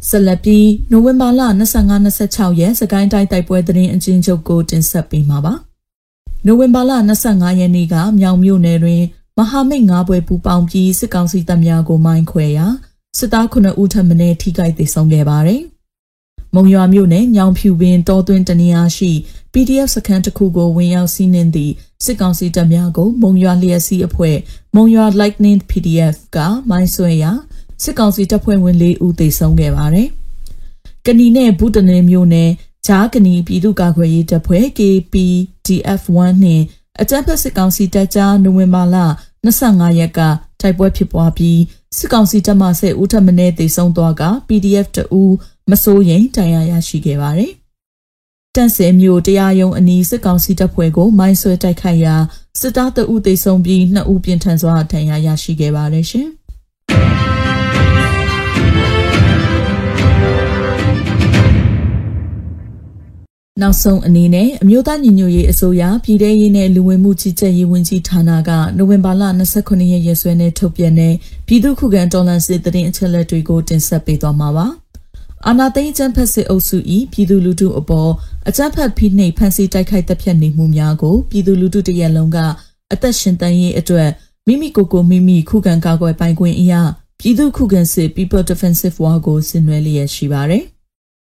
[0.10, 1.42] ဆက်လက်ပြီးနိုဝင်ဘာလ
[2.02, 5.56] 25-26ရက်စကိုင်းတိုင်းတိုက်ပွဲသတင်းအကျဉ်းချုပ်ကိုတင်ဆက်ပေးမှာပါ။
[6.46, 6.92] နိုဝင်ဘာလ
[7.26, 9.02] 25ရက်နေ့ကမြောင်မြို့နယ်တွင်
[9.38, 12.68] မဟာမိတ်၅ဘွဲပူပေါင်းပြီးစစ်ကောင်စီတပ်များကိုမိုင်းခွဲရာ
[13.18, 15.62] စစ်သား9ဦးထပ်မံထိခိုက်ဒေဆုံးခဲ့ပါတယ်။
[16.56, 19.12] မုံရွာမြို့နယ်ညောင်ဖြူပင်တောသွင်းတနေရာရှိ
[19.54, 21.74] PDF စခန်းတစ်ခုကိုဝင်ရောက်စီးနင်းသည့်
[22.06, 24.38] စစ်ကောင်စီတပ်များကိုမုံရွာလျက်စီးအဖွဲ့
[24.76, 26.38] မုံရွာ Lightning PDF က
[26.70, 27.32] မိုင်းဆွဲရာ
[27.84, 30.08] စစ်ကောင်စီတပ်ဖွဲ့ဝင်၄ဦးသေဆုံးခဲ့ပါတယ်။
[31.06, 32.50] ကဏီနဲ့ဘူးတနေမျိုးနယ်
[32.88, 36.64] ဂျားကဏီပြည်သူ့ကာကွယ်ရေးတပ်ဖွဲ့ KPDF1 နှင့်
[37.02, 38.98] အကြမ်းဖက်စစ်ကောင်စီတပ်ကြားနိုဝင်ဘာလ
[39.46, 40.20] 25ရက်က
[40.62, 41.60] တိုက်ပွဲဖြစ်ပွားပြီး
[41.98, 45.36] စစ်ကောင်စီတပ်မှ10ဦးထပ်မံသေဆုံးသွားက PDF တအူး
[45.70, 47.52] မစိုးရင်တန်ရာရရှိခဲ့ပါတယ်။
[48.56, 52.16] တန့်စင်မျိုးတရားရုံးအနီးစစ်ကောင်စီတပ်ဖွဲ့ကိုမိုင်းဆွဲတိုက်ခိုက်ရာ
[52.60, 56.30] စစ်သားတအုပ်သေဆုံးပြီး2ဦးပြင်းထန်စွာဒဏ်ရာရရှိခဲ့ပါတယ်ရှင်။
[63.60, 71.14] နောက်ဆုံးအနေနဲ့အမျိုးသားညီညွတ်ရေးအစိုးရပြည်ထရေးနဲ့လူဝင်မှုကြီးကြပ်ရေးဝန်ကြီးဌာနကနိုဝင်ဘာလ29ရက်ရက်စွဲနဲ့ထုတ်ပြန်တဲ့
[71.48, 74.68] ပြည်သူ့ခုခံတော်လှန်စစ်တရင်အချက်လက်တွေကိုတင်ဆက်ပေးသွားမှာပါ။
[75.48, 76.78] အာနာသိန်းကျန်းဖက်စစ်အုပ်စု၏
[77.12, 78.12] ပြည်သူလူထုအပေါ်
[78.48, 82.38] အကြမ်းဖက်ဖိနှိပ်ဖန်ဆီးတိုက်ခိုက်တပ်ဖြတ်နေမှုများကိုပြည်သူလူထုတရက်လုံးက
[82.94, 84.10] အသက်ရှင်တန်ရေးအတွက်
[84.48, 86.82] မိမိကိုယ်ကိုမိမိခုခံကာကွယ်ပိုင်ခွင့်အရာ
[87.20, 90.64] ပြည်သူခုခံစစ် People Defensive War ကိုဆင်နွှဲလျက်ရှိပါတယ်။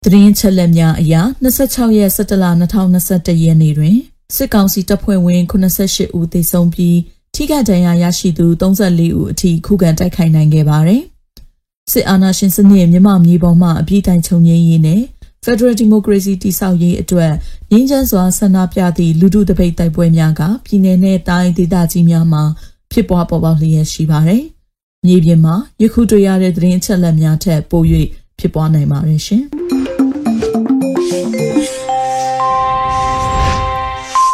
[0.06, 1.16] သတင်းချက်လက်များအရ
[1.58, 3.98] 26ရက်17လ2021ရက်နေ့တွင်
[4.36, 6.98] စစ်ကောင်စီတပ်ဖွဲ့ဝင်88ဦးသေဆုံးပြီး
[7.36, 11.02] ထိခိုက်ဒဏ်ရာရရှိသူ34ဦးအထိခုခံတိုက်ခိုက်နိုင်ခဲ့ပါတယ်။
[11.92, 15.02] စစ်အာဏာရှင်စနစ်မြမမြေပေါ်မှအပြည့်တိုင်ချုပ်ငြိမ်းရေးနဲ့
[15.46, 17.32] Federal Democracy တည်ဆောက်ရေးအတွက်
[17.72, 22.44] ငြိမ်းချမ်းစွာဆန္ဒပြသည့်လူထုတပိတ်တိုက်ပွဲများကပြည်내နဲ့တိုင်းဒေသကြီးများမှာ
[22.92, 24.44] ဖြစ်ပွားပေါ်ပေါက်လျက်ရှိပါတယ်။
[25.06, 27.84] မြေပြင်မှာယခုတွေ့ရတဲ့သတင်းအချက်အလက်များထက်ပို၍
[28.40, 29.46] ဖြစ်ပွားနိုင်ပါတယ်ရှင်။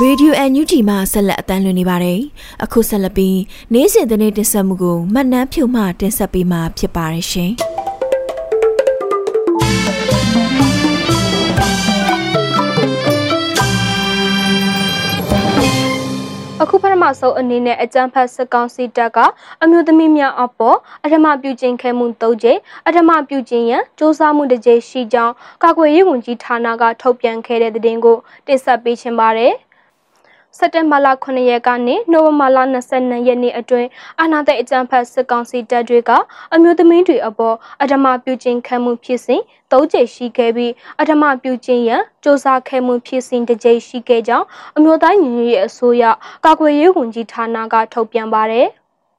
[0.04, 2.20] Radio NUG မှာဆက်လက်အတန်းလွှင့်နေပါတယ်။
[2.64, 3.40] အခုဆက်လက်ပြီး
[3.74, 7.54] နေ့စဉ်သတင်းတင်ဆက်မှုကိုမှတ်နှမ်းဖြုံမှတင်ဆက်ပေးမှာဖြစ်ပါတယ်ရှင်။
[17.20, 19.20] ဆုံးအနေနဲ့အကြမ်းဖက်စစ်ကောင်စီတပ်က
[19.64, 28.18] အမျိုးသမီးများအပေါ်အထမပြုကျင့်ခဲမှု၃ကြိမ်အထမပြုကျင့်ရန်စ조사မှုတစ်ကြိမ်ရှိကြောင်းကာကွယ်ရေးဝန်ကြီးဌာနကထုတ်ပြန်ခဲ့တဲ့သတင်းကို
[28.48, 29.54] တင်ဆက်ပေးချင်ပါတယ်။
[30.56, 32.58] စက်တင်ဘာလ9ရက်ကနေနိုဝင်ဘာလ
[32.88, 36.12] 22ရက်နေ့အတွင်းအာဏာသိမ်းအကြမ်းဖက်စစ်ကောင်စီတပ်တွေက
[36.54, 44.46] အမျိုးသမီးတွေအပေါ်အဓမ္မပြုကျင့်ခံမှုဖြစ်စဉ်၃ကြိမ်ရှိခဲ့ပြီးအဓမ္မပြုကျင့်ရန်စ조사ခဲ့မှုဖြစ်စဉ်တစ်ကြိမ်ရှိခဲ့ကြောင်း
[44.78, 46.04] အမျိုးသားညီညွတ်ရေးအစိုးရ
[46.46, 48.68] ကာကွယ်ရေးဝန်ကြီးဌာနကထုတ်ပြန်ပါတယ်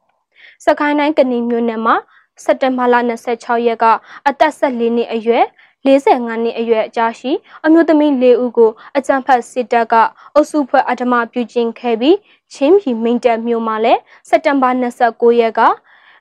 [0.64, 1.96] ။စကိုင်းတိုင်းကဏီမြို့နယ်မှာ
[2.44, 2.94] စက်တင်ဘာလ
[3.30, 3.84] 26ရက်က
[4.28, 5.44] အသက်14နှစ်အရွယ်
[5.88, 7.33] 45နှစ်အရွယ်အကြားရှိ
[7.64, 9.94] အမျိုးသမီး၄ဦးကိုအကြံဖတ်စစ်တပ်က
[10.35, 12.16] အုပ်စုဖွဲ့အဓမ္မပြုကျင့်ခဲ့ပြီး
[12.55, 15.61] ချင်းပြည်မိန်တက်မြို့မှာလည်းစက်တင်ဘာ29ရက်က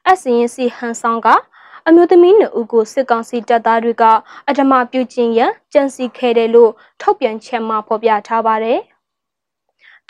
[0.07, 1.27] အစရင်စီဟန်ဆောင်က
[1.87, 4.03] အမျိုးသမီးနှစ်ဦးကိုစစ်ကောင်စီတပ်သားတွေက
[4.49, 8.79] အဓမ္မပြုကျင့်ရန်ကြံစီခဲ့တယ်လို့ထုတ်ပြန်ချက်မှာဖော်ပြထားပါတယ်။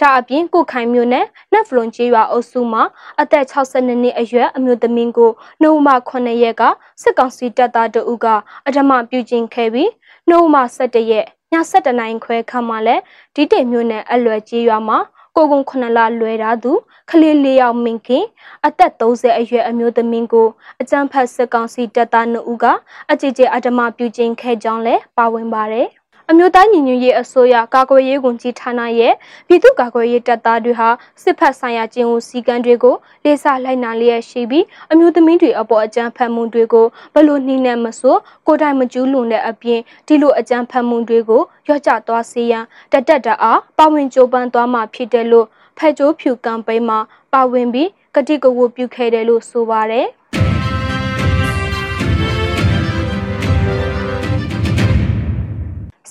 [0.01, 2.83] ဒါအပြင်ကုခိုင်မြို့နယ်နက်ဖလွန်ကျေးရွာအုပ်စုမှာ
[3.21, 5.31] အသက်62နှစ်အရွယ်အမျိုးသမီးကို
[5.61, 6.63] နှုတ်မ9ရက်က
[7.01, 8.27] စစ်ကောင်စီတပ်သားတအုပ်က
[8.67, 9.89] အဓမ္မပြုကျင့်ခဲ့ပြီး
[10.29, 13.01] နှုတ်မ17ရက်ည7နိုင်ခွဲခန့်မှလည်း
[13.35, 14.97] ဒီတိမ်မြို့နယ်အလွယ်ကျေးရွာမှာ
[15.35, 16.71] ကိုကုံ9လလွယ်တာသူ
[17.09, 18.25] ခလေး၄ယောက်မင်ခင်
[18.67, 20.47] အသက်30အရွယ်အမျိုးသမီးကို
[20.81, 22.65] အကြမ်းဖက်စစ်ကောင်စီတပ်သား2ဦးက
[23.11, 25.87] အကြည်ကျအဓမ္မပြုကျင့်ခဲ့ကြောင်းလည်းပါဝင်ပါတယ်။
[26.31, 29.13] အမျိုးသားညီညွတ်ရေးအစိုးရကာကွယ်ရေးဝန်ကြီးဌာနရဲ့
[29.47, 30.89] ပြည်သူ့ကာကွယ်ရေးတပ်သားတွေဟာ
[31.21, 38.15] စစ်ဖက်ဆိုင်ရာကျင်းဦးစည်းကမ်းတွေကိုလေးစားလိုက်နာလျက်ရှိပြီးအမျိုးသမီးတွေအပေါ်အကြမ်းဖက်မှုတွေကိုဘလို့နှိမ့်နဲ့မဆို
[38.47, 46.99] ကိုတိုင်မကျူးလွန်တဲ့အပြင်ဒီလိုအကြမ်းဖက်မှုတွေကိုရော့ကျသွားစေရန်တတက်တအားပါဝင်ကြိုးပမ်းသွားမှာဖြစ်တယ်လို့ဖက်ကျိုးဖြူကမ်ပိန်းမှာ
[47.33, 50.07] ပါဝင်ပြီးကတိကဝတ်ပြုခဲ့တယ်လို့ဆိုပါတယ်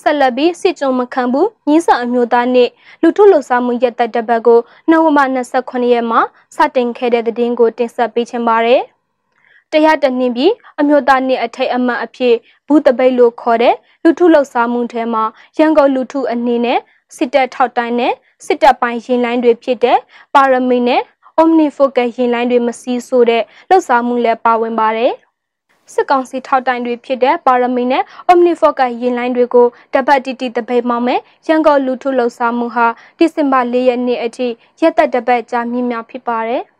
[0.07, 6.21] ဆက်လက်ပြီးစစ်ကြုံမခံဘူးညင်းဆအမျိုးသားနှင့်လူထုလှုပ်ရှားမှုရက်သက်တပတ်ကိုနိုဝင်ဘာ29ရက်မှာ
[6.55, 8.81] စတင်ခဲ့တဲ့တဲ့င်းကိုတင်ဆက်ပေးချင်ပါတယ်။
[9.71, 12.35] တရားတနှင်းပြီးအမျိုးသားနှင့်အထိတ်အမှတ်အဖြစ်
[12.67, 15.23] ဘူးတပိတ်လို့ခေါ်တဲ့လူထုလှုပ်ရှားမှုထဲမှာ
[15.57, 16.79] ရန်ကုန်လူထုအနေနဲ့
[17.15, 18.13] စစ်တပ်ထောက်တိုင်းနဲ့
[18.45, 19.97] စစ်တပ်ပိုင်းရင်လိုင်းတွေဖြစ်တဲ့
[20.33, 21.01] ပါရမီနဲ့
[21.41, 25.13] Omnifocal ရင်လိုင်းတွေမစည်းဆိုတဲ့လှုပ်ရှားမှုလည်းပါဝင်ပါတယ်။
[25.93, 34.47] စစ်ကောင်စီထောက်တိုင်တွေဖြစ်တဲ့ပါရမီနဲ့ Omnifoc ကရင်လိုင်းတွေကိုတပတ်တီတီတပိတ်မောင်းမဲ့ရန်ကုန်လူထုလှုပ်ရှားမှုဟာဒီဇင်ဘာ၄ရက်နေ့အထိ
[34.81, 36.63] ရက်သက်တပတ်ကြာမြင့်များဖြစ်ပါတယ်။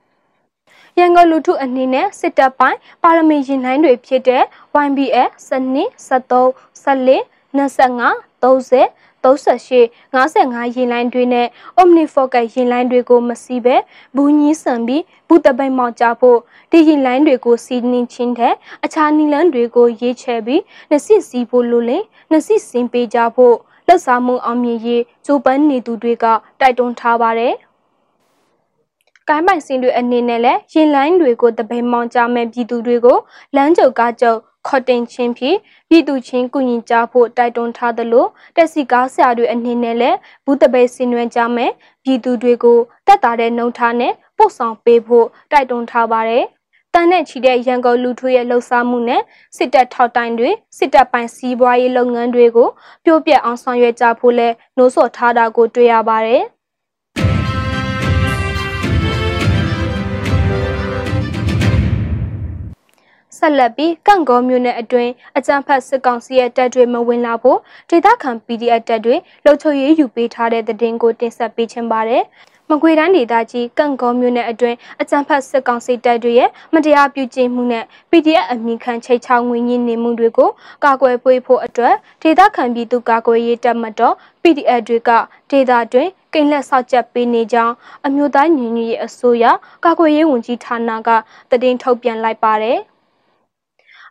[1.00, 4.44] ရန်ကုန်လူထုအနေနဲ့စစ်တပ်ပိုင်းပါရမီရင်လိုင်းတွေဖြစ်တဲ့
[4.86, 6.48] YBS စနစ်73
[6.84, 7.22] 14
[7.58, 8.86] 25 30
[9.17, 11.48] 30 38 55ရင်လိုင်းတွေနဲ့
[11.82, 13.76] Omnifocal ရင်လိုင်းတွေကိုမစီးပဲ
[14.16, 16.40] ဘူးညီးဆန်ပြီးဘူးတပိတ်မောက်ကြဖို့
[16.72, 18.54] ဒီရင်လိုင်းတွေကိုစီးနှင်းချင်းတဲ့
[18.86, 23.56] အခြားနီလန်းတွေကိုရေးချဲပြီးနှစ်စစ်စီးဖို့လိုလင်နှစ်စစ်စင်ပေးကြဖို့
[23.88, 26.26] လက်စားမှုအောင်မြင်ရေးဂျိုပန်းနေသူတွေက
[26.60, 27.56] တိုက်တွန်းထားပါတယ်
[29.30, 33.18] ကိုင်းပိုင်စင်တွေအနေနဲ့လည်းရင်လိုင်းတွေကိုတပိတ်မောင်ကြမဲ့ပြည်သူတွေကို
[33.56, 35.58] လမ်းကြုတ်ကားကြုတ် ခေါ်တင်ခြင်းဖြင့်
[35.90, 38.26] ပြည်သူချင်းကုညီကြဖို့တိုက်တွန်းထားသလို
[38.56, 41.72] တက်စီကားဆရာတွေအနေနဲ့လည်းဘူးတပိတ်ဆင်နွှဲကြမယ်
[42.04, 46.46] ပြည်သူတွေကိုတက်တာတဲ့နှုံထားနဲ့ပို့ဆောင်ပေးဖို့တိုက်တွန်းထားပါတယ်
[46.94, 49.22] တန်းနဲ့ချီတဲ့ရန်ကုန်လူထုရဲ့လှုပ်ရှားမှုနဲ့
[49.58, 52.70] စစ်တပ်ထောက်တိုင်တွေစစ်တပ်ပိုင်စီးပွားရေးလုပ်ငန်းတွေကို
[53.06, 56.44] ပြို့ပြက်အောင်ဆောင်ရွက်ကြဖို့လဲနှိုးဆော်ထားတာကိုတွေ့ရပါတယ်။
[63.40, 72.24] ဆက်လက်ပြီးကန့်ကောမြို့နယ်အတွင်းအကြံဖတ်စစ်ကောင်စီရဲ့တပ်တွေမဝင်လာဖို့ဒေသခံ PDF တပ်တွေလှုပ်ချုပ်ရေးယူပေးထားတဲ့တဲ့တင်ကိုတင်ဆက်ပေးချင်ပါတယ်။
[72.70, 80.50] မကွေတိုင်းဒေသကြီးကန့်ကောမြို့နယ်အတွင်းအကြံဖတ်စစ်ကောင်စီတပ်တွေရဲ့မတရားပြုကျင့်မှုနဲ့ PDF အမိခံချိတ်ချောင်းငွေညင်းနေမှုတွေကို
[80.86, 85.10] ကာကွယ်ပေးဖို့အတွက်ဒေသခံပြည်သူကာကွယ်ရေးတပ်မတော် PDF တွေက
[85.52, 87.74] ဒေသတွင်ကိန်းလက်ဆောက်ချက်ပေးနေကြောင်း
[88.06, 89.46] အမျိုးသားညီညွတ်ရေးအစိုးရ
[89.86, 91.10] ကာကွယ်ရေးဝန်ကြီးဌာနက
[91.62, 92.80] တည်င်းထုတ်ပြန်လိုက်ပါတယ်။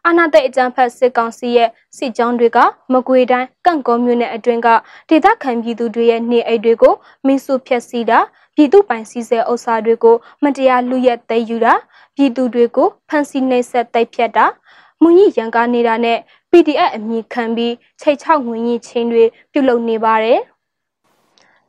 [0.09, 2.59] အာဏာသိမ်းအကြမ်းဖက်စစ်ကောင်စီရဲ့စစ်ကြောင်းတွေက
[2.93, 4.69] မကွေတိုင်းကန့်ကောမြို့နယ်အတွင်းက
[5.09, 6.95] ဒေသခံပြည်သူတွေရဲ့နေအိမ်တွေကို
[7.27, 8.19] မင်းစုဖျက်ဆီးတာ
[8.55, 11.75] ပြည်သူပိုင်စီစဲဥစ္စာတွေကိုမတရားလူရက်သိမ်းယူတာ
[12.17, 14.47] ပြည်သူတွေကိုဖမ်းဆီးနှိပ်စက်တိုက်ဖြတ်တာ
[15.03, 16.19] မုန်ကြီးရန်ကားနေတာနဲ့
[16.51, 20.41] PDF အမည်ခံပြီးချိတ်ချောက်ငွေကြီးချင်းတွေပြုလုပ်နေပါတယ်။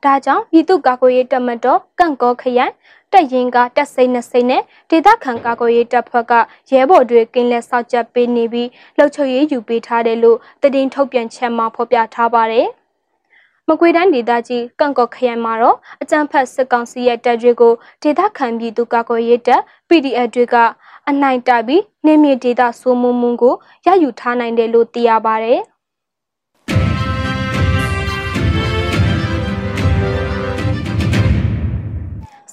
[0.03, 2.73] ဒါကြောင့်ပြည်သူ့ကာကွယ်ရေးတပ်မတော်ကန့်ကောခရိုင်
[3.13, 6.33] တက်ရင်ကတက်စိမ့်နှစိမ့်နဲ့ဒေသခံကာကွယ်ရေးတပ်ဖွဲ့က
[6.71, 12.67] ရဲဘော်တွေကင်းလက်ဆောက်ချက်ပေးနေပြီးလှုပ်ချုပ်ရေးယူပေးထားတယ်လို့တည်င်းထုတ်ပြန်ချက်မှာဖော်ပြထားပါတယ်။
[13.69, 20.55] မကွေတိုင်းဒေသကြီးကန့်ကော့ခရိုင်မှာတော့အကြံဖတ်စစ်ကောင်စီရဲ့တပ်တွေကိုဒေသခံပြည်သူကာကွယ်ရေးတပ် PDF တွေက
[21.09, 25.47] အနိုင်တိုက်ပြီးနေမြေဒေသစိုးမိုးမှုကိုရယူထားနိုင်တယ်လို့သိရပါတ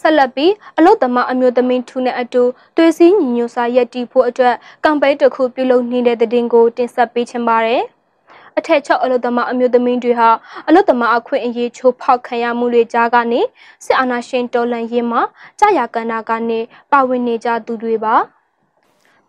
[0.05, 2.43] ဆက်လက်ပြီးအလုတ်သမားအမျိုးသမီးထူနဲ့အတူ
[2.77, 7.83] သွေးစည်းညီညွတ်စာရက်တီဖို့အတွက်ကမ်ပိန်းတစ်ခုပြုလုပ်နေတဲ့တဲ့တင်ကိုတင်ဆက်ပေးချင်ပါတယ်။
[8.59, 10.31] အထက်ချုပ်အလုတ်သမားအမျိုးသမီးတွေဟာ
[10.69, 13.40] အလုတ်သမားအခွင့်အရေးချိုးဖောက်ခံရမှုတွေကြားကနေ
[13.85, 15.21] စစ်အာဏာရှင်တော်လှန်ရေးမှာ
[15.59, 16.61] ကြာရကန္နာကနေ
[16.93, 18.17] ပါဝင်နေကြသူတွေပါ။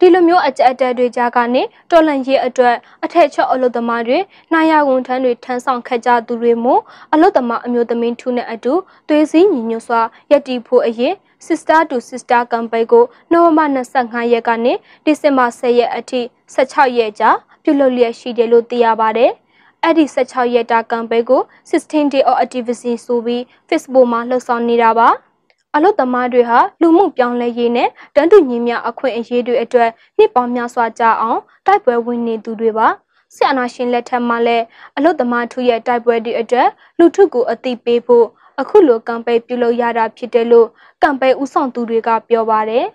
[0.05, 4.19] ဒီလိုမျိုးအကြက်အတက်တွေကြားကနေတော်လန်ရေးအတွက်အထက်ချော့အလုသမားတွေ
[4.53, 6.81] နိုင်ရဝန်ထမ်းတွေထမ်းဆောင်ခက်ကြသူတွေမို့
[7.13, 8.73] အလုသမားအမျိုးသမီးထုနဲ့အတူ
[9.07, 11.13] သွေးစည်းညီညွတ်စွာယက်တီဖို့အရင်
[11.47, 13.65] Sister to Sister Campaign ကိုနိုဝင်ဘာ
[13.99, 14.73] 25ရက်ကနေ
[15.05, 16.21] ဒီဇင်ဘာ10ရက်အထိ
[16.55, 17.29] 16ရက်ကြာ
[17.63, 19.31] ပြုလုပ်လျက်ရှိတယ်လို့သိရပါတယ်။
[19.83, 21.41] အဲ့ဒီ16ရက်တာကမ်ပိန်းကို
[21.71, 25.09] 16 day of activity ဆိုပြီး Facebook မှာလှုပ်ဆောင်နေတာပါ။
[25.75, 32.87] အလုတ်သမားတွေဟာလူမှုပြောင်းလဲရေးနဲ့တန်းတူညီမျှအခွင့်အရေးတွေအတွက်နှစ်ပေါင်းများစွာကြာအောင်တိုက်ပွဲဝင်နေသူတွေပါ
[33.35, 34.65] ဆရာနာရှင်လက်ထက်မှာလည်း
[34.97, 36.67] အလုတ်သမားထုရဲ့တိုက်ပွဲတွေအတွက်
[36.99, 38.25] လူထုကိုအသိပေးဖို့
[38.61, 40.67] အခုလိုကမ်ပိန်းပြုလုပ်ရတာဖြစ်တယ်လို့
[41.03, 42.85] ကမ်ပိန်းဦးဆောင်သူတွေကပြောပါတယ်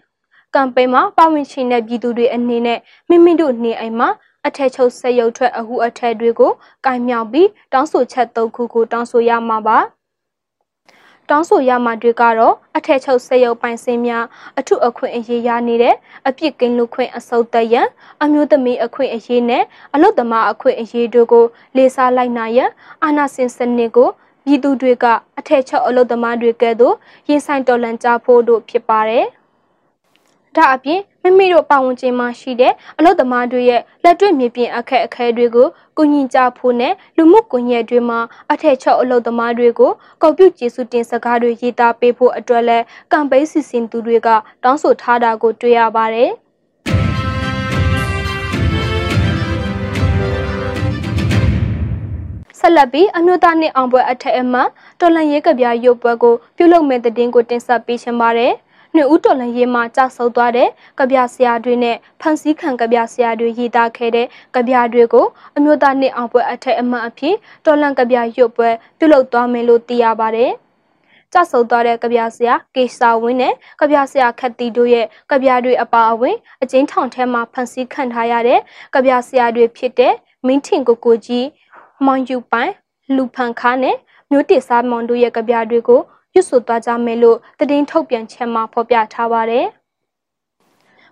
[0.54, 4.08] ကမ်ပိန်းမှာပါဝင်ရှင်တဲ့ပြည်သူတွေအနေနဲ့မိမိတို့နေအိမ်မှာ
[4.46, 6.52] အထက်ချုပ်ဆက်ရုပ်ထွက်အဟုအထက်တွေကို
[6.86, 9.78] ကင်မြောက်ပြီးတောင်းဆိုချက်၃ခုကိုတောင်းဆိုရမှာပါ။
[11.30, 14.24] တောင်းဆိုရမှတွေကတော့အထက်ချုပ်စက်ရုပ်ပိုင်စင်များ
[14.58, 15.94] အထုအခွင့်အရေးရနေတဲ့
[16.28, 17.88] အပြစ်ကင်းလူခွင့်အစုပ်သက်ရန်
[18.22, 19.64] အမျိုးသမီးအခွင့်အရေးနဲ့
[19.94, 21.44] အလုတ်သမားအခွင့်အရေးတို့ကို
[21.76, 22.70] လေးစားလိုက်နိုင်ရန်
[23.04, 24.08] အာဏာစင်စနစ်ကို
[24.44, 25.04] ပြည်သူတွေက
[25.38, 26.94] အထက်ချုပ်အလုတ်သမားတွေကဲ့သို့
[27.28, 29.26] ရင်ဆိုင်တော်လှန်ကြဖို့တို့ဖြစ်ပါတယ်။
[30.56, 38.20] ဒါအပြင် မိမိတို့ပတ်ဝန်းကျင်မှာရှိတဲ့အလုပ်သမားတွေရဲ့လက်တွေ့မြေပြင်အခက်အခဲတွေကိုကုညီကြဖို့နဲ့လူမှုကွန်ရက်တွေမှာ
[38.52, 42.78] အထက်ချုပ်အလုပ်သမားတွေကိုကော်ပြုကျေစုတင်စကားတွေရေးသားပေးဖို့အတွက်လဲ
[43.12, 44.28] ကမ်ပိန်းစီစဉ်သူတွေက
[44.62, 46.32] တောင်းဆိုထားတာကိုတွေ့ရပါတယ်။
[52.58, 54.60] ဆက်လက်ပြီးအမျိုးသားနှင့်အောင်ပွဲအထက်အမှ
[55.00, 58.52] တော်လန်ရဲကဗျာရုပ်ပွဲကိုပြုလုပ်မဲ့တဲ့တင်ကိုတင်ဆက်ပေးချင်ပါတယ်။
[58.94, 60.68] နှွေဦးတော်လန်ရေးမှာကြာဆုပ်သွားတဲ့
[61.00, 64.26] ကဗျာဆရာတွေနဲ့ဖန်စီခံကဗျာဆရာတွေရေးသားခဲ့တဲ့
[64.56, 65.26] ကဗျာတွေကို
[65.56, 70.52] အမျိုးသားနှစ်အောင်ပွဲအထက်အမှတ်အဖြစ်တော်လန်ကဗျာရွတ်ပွဲပြုလုပ်သွားမယ်လို့သိရပါတယ်။
[71.32, 78.60] ကြဆုံသွားတဲ့ကဗျာဆရာကေစာဝင်းနဲ့ကဗျာဆရာခတ်တီတို့ရဲ့ကဗျာတွေအပါအဝင်အကျဉ်းထောင်ထဲမှာဖန်ဆီးခံထားရတဲ့
[78.94, 80.14] ကဗျာဆရာတွေဖြစ်တဲ့
[80.46, 81.46] မင်းထင်ကိုကိုကြီး
[82.06, 82.72] မောင်ယူပိုင်
[83.16, 83.96] လူဖန်ခါနဲ့
[84.30, 86.00] မျိုးတည်စားမောင်တို့ရဲ့ကဗျာတွေကို
[86.34, 89.66] ရွတ်ဆိုသွားကြမယ်လို့တည်င်းထုတ်ပြန်ချက်မှာဖော်ပြထားပါတယ်။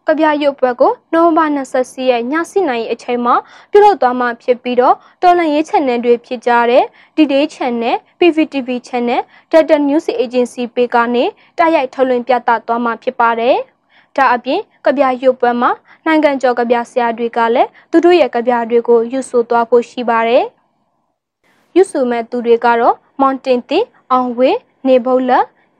[0.06, 3.34] ကဗျာရုပ်ပွဲကိုနိုဝင်ဘာ24ရက်ည7:00နာရီအချိန်မှာ
[3.70, 6.84] ပြုလုပ်သွားမှာဖြစ်ပြီးတော့တော်လန်ရေး channel တွေဖြစ်ကြတဲ့
[7.16, 9.20] D-Day channel, PVTV channel,
[9.52, 11.24] Data News Agency ပေကနေ
[11.58, 13.56] တရိုက်ထုတ်လွှင့်ပြသသွားမှာဖြစ်ပါတယ်။
[14.16, 15.70] ဒါအပြင်ကဗျာရုပ်ပွဲမှာ
[16.06, 20.44] နိုင်ငံကျော်ကဗျာဆရာတွေကလည်းသူတို့ရဲ့ကဗျာတွေကိုယူဆသွားဖို့ရှိပါတယ်။
[21.76, 24.50] ယူဆမဲ့သူတွေကတော့မောင်တင်တင်အောင်ဝေ
[24.88, 25.32] နေဘုတ်လ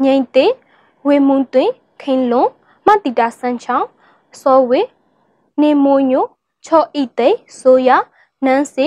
[0.05, 0.53] ငိမ့်တင်
[1.07, 2.51] ဝေမွန်းသွင်းခင်လွန်
[2.87, 3.89] မတီတာစန်းချောင်း
[4.41, 4.81] စောဝေ
[5.61, 6.25] နေမိုးညို
[6.65, 7.91] ချောဤသိဆိုရ
[8.45, 8.87] နန်းစီ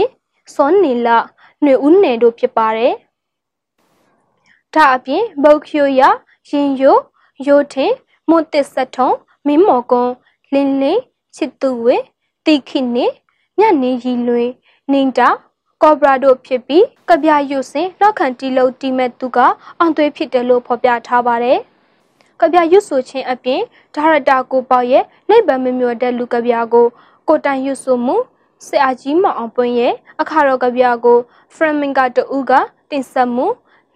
[0.53, 1.17] စောနီလာ
[1.62, 2.93] ຫນွေဦးနယ်တို့ဖြစ်ပါတယ်။
[4.73, 6.01] ဒါအပြင်ဘုတ်ဖြိုရ
[6.49, 6.97] ရင်ယို
[7.45, 7.93] ယိုထင်
[8.29, 9.10] မွတ်တစ်ဆက်ထုံ
[9.45, 10.12] မင်းမော်ကွန်
[10.53, 11.01] လင်းလင်း
[11.36, 11.97] ချစ်သူဝေ
[12.45, 13.05] တိခိနေ
[13.60, 14.49] ညနေရီလွင်
[14.91, 15.29] နင်တာ
[15.84, 19.38] ကောဘရာတို့ဖြစ်ပြီးကဗျာရုပ်စင်နောက်ခံတီလုံးတီမဲ့သူက
[19.80, 21.60] အောင်သွေးဖြစ်တယ်လို့ဖော်ပြထားပါတယ်။
[22.41, 23.62] ကဗျာရုပ်ဆိုခြင်းအပြင်
[23.96, 26.88] ဒါရတာကိုပေါ့ရဲ့နိဗ္ဗာန်မမျောတဲ့လူကဗျာကို
[27.28, 28.15] ကိုတိုင်ရုပ်ဆိုမှု
[28.67, 31.17] ဆရာကြီးမအောင်ပွင့်ရဲ့အခါတော်ကဗျာကို
[31.56, 32.52] ဖရမင်ကတူက
[32.91, 33.48] တင်ဆက်မှု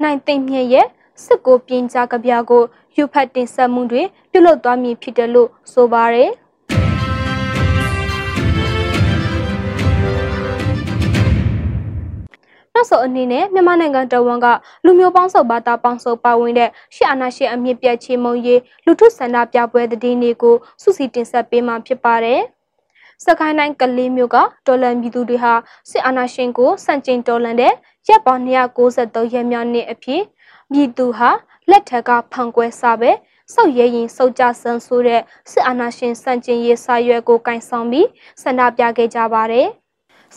[0.02, 0.88] နိုင်သိမ့်မြင့်ရဲ့
[1.24, 2.64] စစ်ကိုပြင်ကြကဗျာကို
[2.96, 6.32] ယူဖတ်တင်ဆက်မှုတွေပြုလုပ်သွားမည်ဖြစ်တယ်လို့ဆိုပါတယ်။
[12.76, 14.48] နောက်ဆုံးအနေနဲ့မြန်မာနိုင်ငံတဝန်က
[14.86, 22.42] လူမျိုးပေါင်းစုံဘာသာပေါင်းစုံပါဝင်တဲ့ရှစ်အာနာရှင်အမြင့်ပြတ်ချေမုံရေးလူထုဆန္ဒပြပွဲတည်င်းတွေကိုစုစည်းတင်ဆက်ပေးမှာဖြစ်ပါတယ်။
[23.26, 25.54] စကိုင်းတိုင်းကလေးမျိုးကတော်လန်ပြည်သူတွေဟာ
[25.90, 27.74] စစ်အာဏာရှင်ကိုစန့်ကျင်တော်လှန်တဲ့
[28.08, 30.22] ရပ်ပေါင်း293ရက်မြောက်နေ့အဖြစ်
[30.72, 31.32] ပြည်သူဟာ
[31.70, 33.12] လက်ထက်ကဖန်ကွဲစားပဲ
[33.54, 38.08] စောက်ရဲရင်စောက်ကြဆန်းဆိုတဲ့စစ်အာဏာရှင်စန့်ကျင်ရေးစာရွက်ကိုကင်ဆောင်ပြီး
[38.42, 39.70] ဆန္ဒပြခဲ့ကြပါတယ်။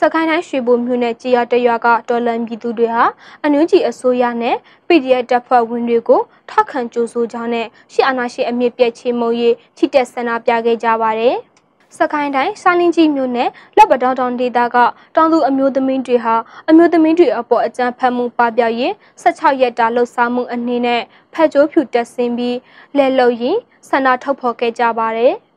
[0.00, 3.04] စကိုင်းတိုင်းရွှေဘိုမြို့နယ်ကြေရတရွာကတော်လန်ပြည်သူတွေဟာ
[3.44, 4.56] အနူးကြီးအစိုးရနဲ့
[4.86, 11.36] PDF တပ်ဖွဲ့ဝင်တွေကိုထောက်ခံကြိုးဆိုကြောင်းနဲ့ရှီအာနာရှိအမြင့်ပြည့်ချေမုံရေးချစ်တက်ဆန္ဒပြခဲ့ကြပါတယ်။
[11.96, 14.76] စကိုင်းတိုင်းစာလင်းကြီးမြို့နယ်လက်ပတောင်တောင်ဒေသက
[15.16, 16.34] တောင်သူအမျိုးသမီးတွေဟာ
[16.68, 22.56] အမျိုးသမီးတွေအပေါ်အကြမ်းဖက်မှုပပျောက်ရေး16ရက်တာလှုပ်ရှားမှုအနေနဲ့ဖက်ကြိုးဖြူတက်ဆင်းပြီး
[22.96, 23.58] လဲလှုပ်ရင်
[23.88, 25.34] ဆန္ဒထုတ်ဖော်ခဲ့ကြပါတယ်။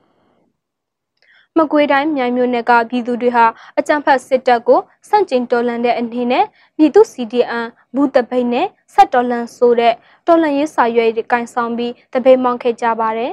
[1.58, 3.46] မကွေးတိုင်းမြိုင်မြို့နယ်ကပြည်သူတွေဟာ
[3.80, 6.46] အကြမ်းဖက်စစ်တပ်ကိုစန့်ကျင်တော်လှန်တဲ့အနေနဲ့
[6.78, 9.94] ပြည်သူ CDN ဘူးတပိတ်နဲ့ဆက်တော်လှန်ဆိုတဲ့
[10.28, 13.32] တော်လှန်ရေးစာရွက်တွေကင်ဆောင်ပြီးတပိတ်မောင်းခဲ့ကြပါတယ်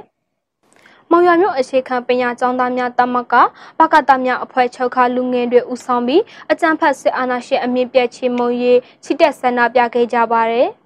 [1.10, 3.34] ။မောင်ရွာမြို့အခြေခံပညာကျောင်းသားများတမက
[3.78, 10.68] ဘကတများအဖွဲ့ချုပ်ခလူငယ်တွေဦးဆောင်ပြီးအကြမ်းဖက်စစ်အာဏာရှင်အမြင့်ပြည့်ချေမုံရေးချစ်တဲ့ဆန္ဒပြခဲ့ကြပါတယ်။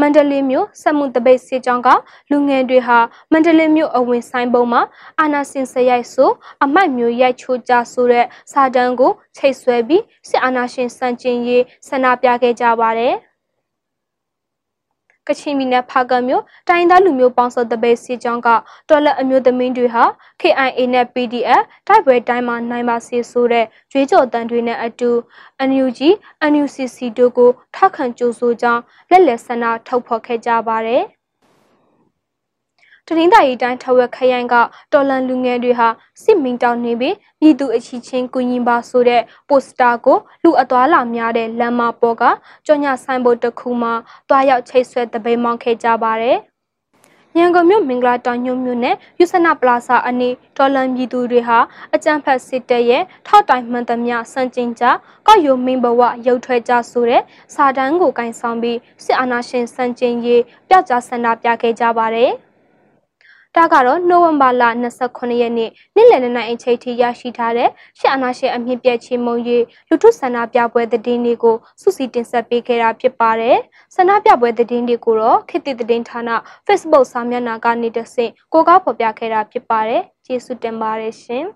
[0.00, 1.88] မန္တလေးမြို့စက်မှုတပိတ်စီကြောင်းက
[2.30, 2.98] လူငယ်တွေဟာ
[3.32, 4.82] မန္တလေးမြို့အဝင်ဆိုင်ပုံမှာ
[5.20, 6.30] အာနာစင်စရိုက်ဆို
[6.64, 13.16] အမိုက်မျိုးရိုက်ချိုးကြဆိုတဲ့စာတန်းကိုချိတ်ဆွဲပြီးစစ်အာဏာရှင်စံကျင်ရေးဆန္ဒပြခဲ့ကြပါတယ်။
[15.28, 18.48] ကချင်ပြည်နယ်ဖားကံမြို့တိုင်းသားလူမျိုးပေါင်းစုံတပိတ်စီကြောင်းက
[18.88, 20.04] တော်လက်အမျိုးသမီးတွေဟာ
[20.40, 25.10] KIA နဲ့ PDF တိုက်ပွဲတိုင်းမှာနိုင်ပါစေဆိုတဲ့ကြွေးကြော်တန်တွေနဲ့အတူ
[25.68, 26.00] NUG
[26.50, 31.04] NUCC တို့ကိုထောက်ခံကြိုးဆိုကြောင်းလက်လက်ဆန္ဒထုတ်ဖော်ခဲ့ကြပါတယ်။
[33.08, 34.54] တနင်္သာရီတိုင်းထဝက်ခရိုင်က
[34.92, 35.88] တော်လန်လူငယ်တွေဟာ
[36.22, 42.22] စစ်မင်းတောင်နေပြီးပြည်သူအချီချင်းကုရင်ပါဆိုတဲ့ပိုစတာကိုလူအသွာလာများတဲ့လမ်းမပေါ်က
[42.66, 43.92] ကြော်ညာဆိုင်ဘုတ်တစ်ခုမှာ
[44.28, 46.38] တွားရောက်ချိတ်ဆွဲတပိတ်မောင်းခဲ့ကြပါတယ်။
[47.38, 51.58] ရန်ကုန်မြို့မင်္ဂလာတောင်ညွန့်မြို့နယ်ယူဆနာပလာဇာအနီးတော်လန်ပြည်သူတွေဟာ
[51.94, 54.84] အကြံဖက်စစ်တပ်ရဲ့ထောက်တိုင်မှန်သမျှစံကျင်ကြ
[55.26, 57.22] ကောက်ယုံမင်းဘဝရုပ်ထွက်ကြဆိုတဲ့
[57.54, 62.32] စာတန်းကိုကင်ဆောင်ပြီးစစ်အာဏာရှင်စံကျင်ရေးပြကြဆန္ဒပြခဲ့ကြပါတယ်။
[63.56, 64.62] ဒါကတော့နိုဝင်ဘာလ
[65.02, 73.56] 29ရက်နေ့နေ့လယ်နေ့အချိန်ထိရရှိထားတဲ့ရှစ်အာနာရှင်အမြင့်ပြည့်ချေမုံရေးလူထုဆန္ဒပြပွဲသတင်းတွေကိုစုစည်းတင်ဆက်ပေးခဲ့တာဖြစ်ပါတယ်။
[73.94, 76.20] ဆန္ဒပြပွဲသတင်းတွေကိုတော့ခေတ်သစ်သတင်းဌာန
[76.66, 81.44] Facebook စာမျက်နှာကနေတဆင့်ကိုကားဖော်ပြခဲ့တာဖြစ်ပါတယ်။ကျေးဇူးတင်ပါတယ်ရှင်။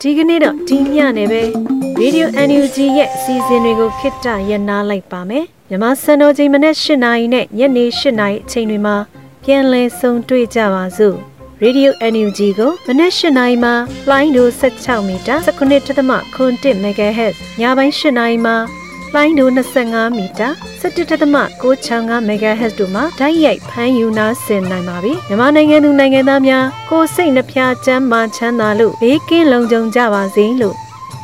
[0.00, 1.42] ဒီကနေ့တော့ဒီညနေပဲ
[2.02, 8.96] Radio NUG ရဲ့အစီအစဉ်တွေကိုခਿੱတရနာလိုက်ပါမယ်။မြန်မာစံတော်ချိန်မနက်၈နာရီနဲ့ညနေ၈နာရီအချိန်တွေမှာ
[9.44, 11.16] ပြန်လည်ဆုံတွေ့ကြပါစို့
[11.62, 13.74] Radio NUG ကိုမနက်၈နာရီမှာ
[14.10, 18.56] လိုင်းဒို16မီတာ19.7 MHz ညပိုင်း၈နာရီမှာ
[19.14, 20.48] လိုင်းဒို25မီတာ
[20.82, 30.76] 17.665 MHz တို့မှာဓာတ်ရိုက်ဖမ်းယူနာဆင်နိုင်ပါပြီမြန်မာနိုင်ငံသူနိုင်ငံသားများကိုစိတ်နှဖျားချမ်းမာချမ်းသာလို့ဘေးကင်းလုံခြုံကြပါစေလို့